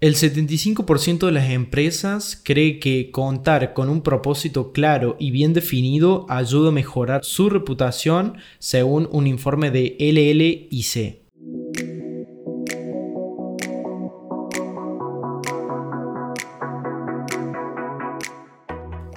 [0.00, 6.24] El 75% de las empresas cree que contar con un propósito claro y bien definido
[6.28, 11.27] ayuda a mejorar su reputación según un informe de LLIC.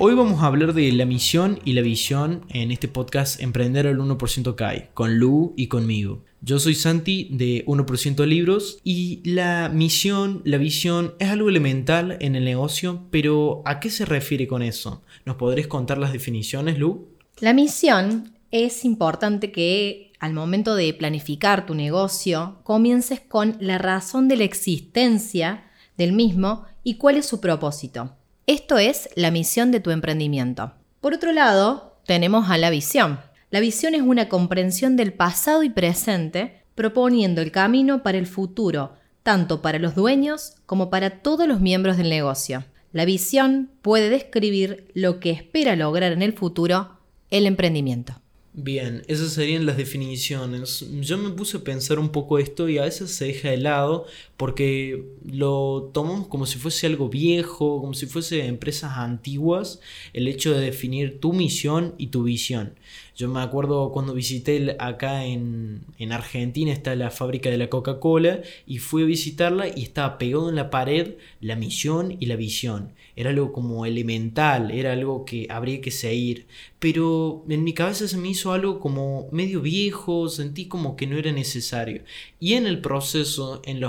[0.04, 4.00] Hoy vamos a hablar de la misión y la visión en este podcast Emprender al
[4.00, 6.24] 1% CAI, con Lu y conmigo.
[6.42, 12.36] Yo soy Santi de 1% Libros y la misión, la visión es algo elemental en
[12.36, 15.04] el negocio, pero ¿a qué se refiere con eso?
[15.24, 17.08] ¿Nos podrías contar las definiciones, Lu?
[17.40, 24.28] La misión es importante que al momento de planificar tu negocio comiences con la razón
[24.28, 28.16] de la existencia del mismo y cuál es su propósito.
[28.48, 30.74] Esto es la misión de tu emprendimiento.
[31.00, 33.20] Por otro lado, tenemos a la visión.
[33.52, 38.94] La visión es una comprensión del pasado y presente, proponiendo el camino para el futuro,
[39.24, 42.66] tanto para los dueños como para todos los miembros del negocio.
[42.92, 46.98] La visión puede describir lo que espera lograr en el futuro
[47.30, 48.21] el emprendimiento.
[48.54, 50.86] Bien, esas serían las definiciones.
[51.00, 54.06] Yo me puse a pensar un poco esto y a veces se deja de lado
[54.36, 59.80] porque lo tomamos como si fuese algo viejo, como si fuese empresas antiguas,
[60.12, 62.74] el hecho de definir tu misión y tu visión.
[63.16, 68.42] Yo me acuerdo cuando visité acá en, en Argentina, está la fábrica de la Coca-Cola,
[68.66, 72.94] y fui a visitarla y estaba pegado en la pared la misión y la visión.
[73.16, 76.48] Era algo como elemental, era algo que habría que seguir.
[76.80, 81.18] Pero en mi cabeza se me hizo algo como medio viejo, sentí como que no
[81.18, 82.04] era necesario.
[82.40, 83.80] Y en el proceso, en,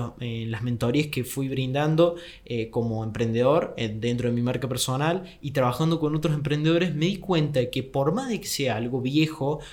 [0.50, 5.52] las mentorías que fui brindando eh, como emprendedor eh, dentro de mi marca personal y
[5.52, 9.11] trabajando con otros emprendedores, me di cuenta que por más de que sea algo viejo,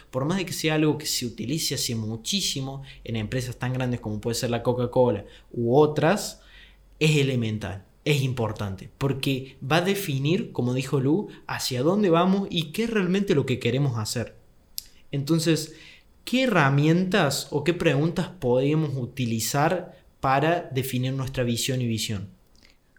[0.09, 3.99] por más de que sea algo que se utilice hace muchísimo en empresas tan grandes
[3.99, 6.41] como puede ser la Coca-Cola u otras,
[6.99, 12.71] es elemental es importante porque va a definir, como dijo Lu, hacia dónde vamos y
[12.71, 14.35] qué es realmente lo que queremos hacer.
[15.11, 15.75] Entonces,
[16.25, 22.29] ¿qué herramientas o qué preguntas podemos utilizar para definir nuestra visión y visión?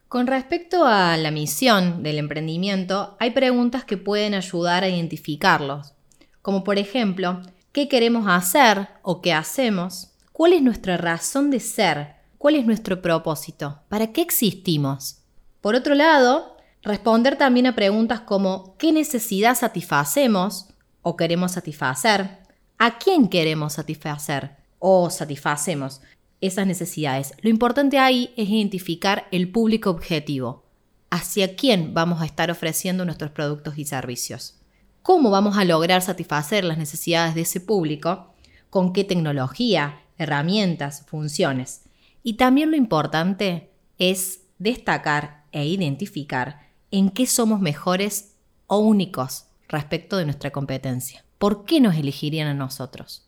[0.08, 5.94] Con respecto a la misión del emprendimiento, hay preguntas que pueden ayudar a identificarlos,
[6.42, 7.42] como por ejemplo,
[7.72, 10.12] ¿qué queremos hacer o qué hacemos?
[10.32, 12.14] ¿Cuál es nuestra razón de ser?
[12.38, 13.80] ¿Cuál es nuestro propósito?
[13.88, 15.18] ¿Para qué existimos?
[15.60, 20.68] Por otro lado, responder también a preguntas como ¿qué necesidad satisfacemos
[21.02, 22.38] o queremos satisfacer?
[22.78, 26.00] ¿A quién queremos satisfacer o satisfacemos
[26.40, 27.34] esas necesidades?
[27.42, 30.64] Lo importante ahí es identificar el público objetivo.
[31.10, 34.59] ¿Hacia quién vamos a estar ofreciendo nuestros productos y servicios?
[35.02, 38.34] ¿Cómo vamos a lograr satisfacer las necesidades de ese público?
[38.68, 41.84] ¿Con qué tecnología, herramientas, funciones?
[42.22, 50.18] Y también lo importante es destacar e identificar en qué somos mejores o únicos respecto
[50.18, 51.24] de nuestra competencia.
[51.38, 53.26] ¿Por qué nos elegirían a nosotros?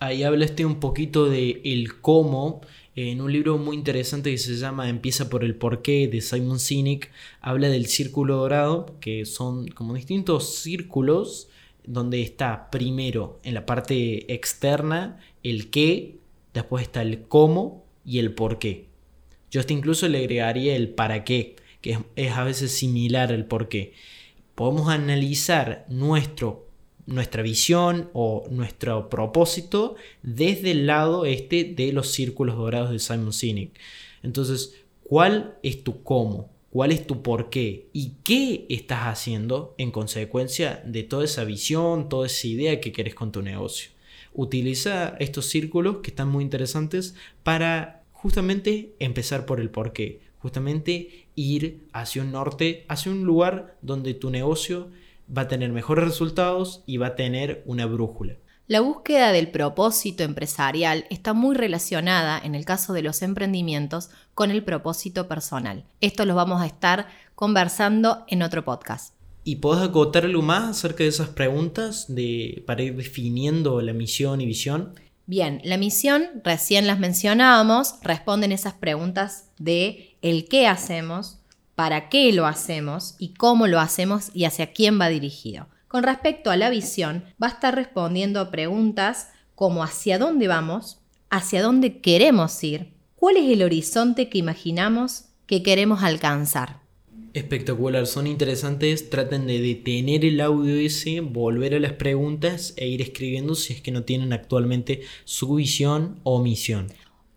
[0.00, 2.60] Ahí hablaste un poquito de el cómo.
[2.96, 7.12] En un libro muy interesante que se llama Empieza por el porqué de Simon Sinek,
[7.42, 11.48] habla del círculo dorado, que son como distintos círculos
[11.84, 16.16] donde está primero en la parte externa el qué,
[16.54, 18.86] después está el cómo y el por qué.
[19.50, 23.44] Yo hasta incluso le agregaría el para qué, que es, es a veces similar al
[23.44, 23.92] por qué
[24.56, 26.65] podemos analizar nuestro,
[27.06, 33.32] nuestra visión o nuestro propósito desde el lado este de los círculos dorados de Simon
[33.32, 33.78] Sinek.
[34.22, 34.74] Entonces,
[35.04, 36.50] ¿cuál es tu cómo?
[36.70, 37.86] ¿Cuál es tu por qué?
[37.92, 43.14] ¿Y qué estás haciendo en consecuencia de toda esa visión, toda esa idea que querés
[43.14, 43.90] con tu negocio?
[44.34, 51.26] Utiliza estos círculos que están muy interesantes para justamente empezar por el por qué justamente
[51.34, 54.92] ir hacia un norte, hacia un lugar donde tu negocio
[55.34, 58.36] va a tener mejores resultados y va a tener una brújula.
[58.68, 64.50] La búsqueda del propósito empresarial está muy relacionada, en el caso de los emprendimientos, con
[64.50, 65.84] el propósito personal.
[66.00, 67.06] Esto lo vamos a estar
[67.36, 69.14] conversando en otro podcast.
[69.44, 74.40] ¿Y podés acotar algo más acerca de esas preguntas de, para ir definiendo la misión
[74.40, 74.94] y visión?
[75.26, 81.38] Bien, la misión, recién las mencionábamos, responden esas preguntas de el qué hacemos,
[81.76, 85.68] para qué lo hacemos y cómo lo hacemos y hacia quién va dirigido.
[85.86, 90.98] Con respecto a la visión, va a estar respondiendo a preguntas como hacia dónde vamos,
[91.30, 96.80] hacia dónde queremos ir, cuál es el horizonte que imaginamos que queremos alcanzar.
[97.34, 99.10] Espectacular, son interesantes.
[99.10, 103.82] Traten de detener el audio ese, volver a las preguntas e ir escribiendo si es
[103.82, 106.86] que no tienen actualmente su visión o misión.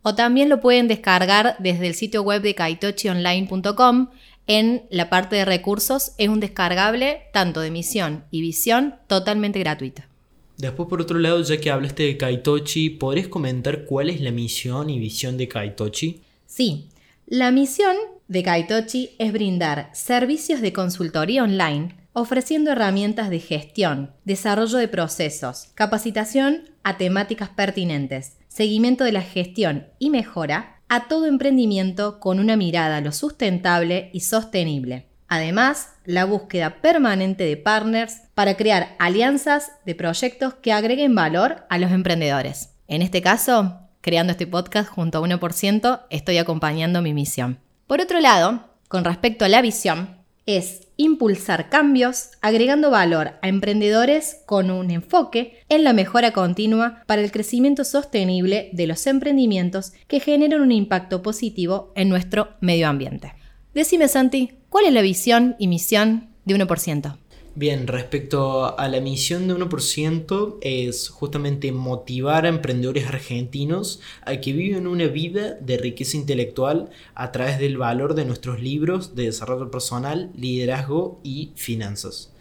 [0.02, 4.08] O también lo pueden descargar desde el sitio web de kaitochionline.com.
[4.52, 10.10] En la parte de recursos es un descargable tanto de misión y visión totalmente gratuita.
[10.58, 14.90] Después, por otro lado, ya que hablaste de Kaitochi, ¿podrías comentar cuál es la misión
[14.90, 16.22] y visión de Kaitochi?
[16.48, 16.88] Sí,
[17.28, 17.96] la misión
[18.28, 25.68] de Kaitochi es brindar servicios de consultoría online ofreciendo herramientas de gestión, desarrollo de procesos,
[25.76, 32.58] capacitación a temáticas pertinentes, seguimiento de la gestión y mejora a todo emprendimiento con una
[32.58, 35.06] mirada a lo sustentable y sostenible.
[35.28, 41.78] Además, la búsqueda permanente de partners para crear alianzas de proyectos que agreguen valor a
[41.78, 42.72] los emprendedores.
[42.88, 47.60] En este caso, creando este podcast junto a 1%, estoy acompañando mi misión.
[47.86, 50.19] Por otro lado, con respecto a la visión,
[50.58, 57.22] es impulsar cambios, agregando valor a emprendedores con un enfoque en la mejora continua para
[57.22, 63.34] el crecimiento sostenible de los emprendimientos que generan un impacto positivo en nuestro medio ambiente.
[63.76, 67.18] Decime, Santi, ¿cuál es la visión y misión de 1%?
[67.56, 74.54] Bien, respecto a la misión de 1% es justamente motivar a emprendedores argentinos a que
[74.54, 79.72] vivan una vida de riqueza intelectual a través del valor de nuestros libros de desarrollo
[79.72, 82.32] personal, liderazgo y finanzas.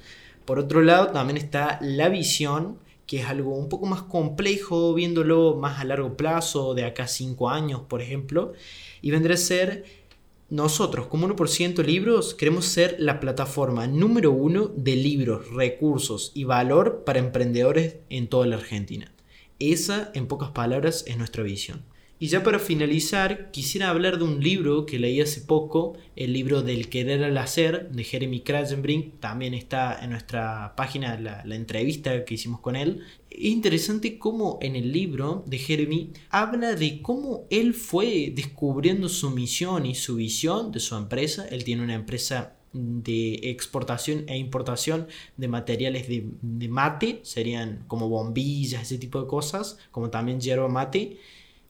[0.45, 5.57] Por otro lado, también está la visión, que es algo un poco más complejo, viéndolo
[5.57, 8.53] más a largo plazo, de acá a 5 años, por ejemplo,
[9.01, 9.85] y vendrá a ser
[10.51, 17.05] nosotros, como 1% Libros, queremos ser la plataforma número uno de libros, recursos y valor
[17.05, 19.13] para emprendedores en toda la Argentina.
[19.59, 21.85] Esa, en pocas palabras, es nuestra visión.
[22.21, 26.63] Y ya para finalizar, quisiera hablar de un libro que leí hace poco, el libro
[26.63, 32.25] del querer al hacer de Jeremy Krajenbrink, también está en nuestra página la, la, entrevista
[32.25, 33.05] que hicimos con él.
[33.31, 39.31] Es interesante cómo en el libro de Jeremy habla de cómo él fue descubriendo su
[39.31, 41.47] misión y su visión de su empresa.
[41.49, 45.07] Él tiene una empresa de exportación e importación
[45.37, 50.69] de materiales de, de mate, serían como bombillas, ese tipo de cosas, como también hierba
[50.69, 51.19] mate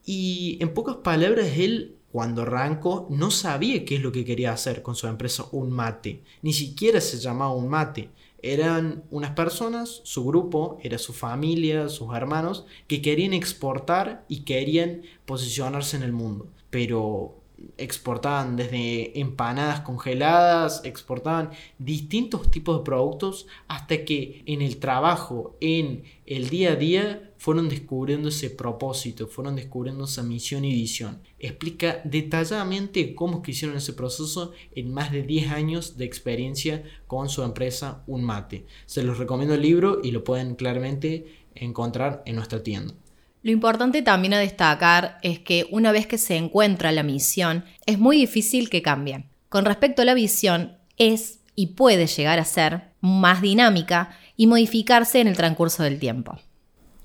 [0.05, 4.81] y en pocas palabras, él cuando arrancó no sabía qué es lo que quería hacer
[4.81, 6.23] con su empresa Un Mate.
[6.41, 8.09] Ni siquiera se llamaba Un Mate.
[8.41, 15.01] Eran unas personas, su grupo, era su familia, sus hermanos, que querían exportar y querían
[15.25, 16.47] posicionarse en el mundo.
[16.69, 17.38] Pero
[17.77, 26.03] exportaban desde empanadas congeladas, exportaban distintos tipos de productos hasta que en el trabajo, en
[26.25, 31.21] el día a día, fueron descubriendo ese propósito, fueron descubriendo esa misión y visión.
[31.39, 37.43] Explica detalladamente cómo hicieron ese proceso en más de 10 años de experiencia con su
[37.43, 38.65] empresa Un Mate.
[38.85, 42.93] Se los recomiendo el libro y lo pueden claramente encontrar en nuestra tienda.
[43.41, 47.97] Lo importante también a destacar es que una vez que se encuentra la misión, es
[47.97, 49.25] muy difícil que cambie.
[49.47, 55.19] Con respecto a la visión, es y puede llegar a ser más dinámica y modificarse
[55.21, 56.39] en el transcurso del tiempo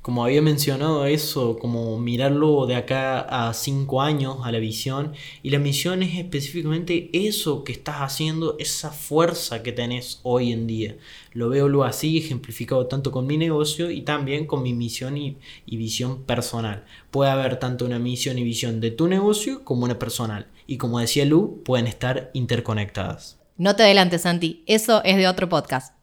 [0.05, 5.15] como había mencionado eso, como mirarlo de acá a cinco años a la visión.
[5.43, 10.67] Y la misión es específicamente eso que estás haciendo, esa fuerza que tenés hoy en
[10.67, 10.99] día.
[11.33, 15.39] Lo veo luego así, ejemplificado tanto con mi negocio y también con mi misión y,
[15.65, 16.85] y visión personal.
[17.11, 20.49] Puede haber tanto una misión y visión de tu negocio como una personal.
[20.67, 23.39] Y como decía Lu, pueden estar interconectadas.
[23.57, 25.94] No te adelantes, Santi, eso es de otro podcast.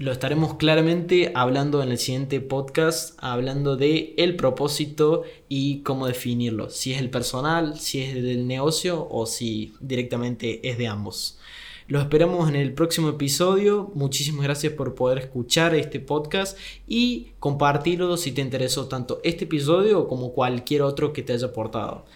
[0.00, 6.70] Lo estaremos claramente hablando en el siguiente podcast, hablando de el propósito y cómo definirlo,
[6.70, 11.38] si es el personal, si es del negocio o si directamente es de ambos.
[11.86, 13.92] Lo esperamos en el próximo episodio.
[13.94, 16.56] Muchísimas gracias por poder escuchar este podcast
[16.88, 22.06] y compartirlo si te interesó tanto este episodio como cualquier otro que te haya aportado.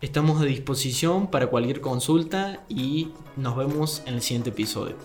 [0.00, 4.96] Estamos a disposición para cualquier consulta y nos vemos en el siguiente episodio.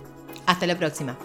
[0.45, 1.17] Hasta la próxima.